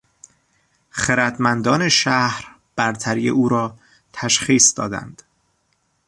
[0.89, 3.77] خردمندان شهر برتری او را
[4.13, 5.21] تشخیص دادند.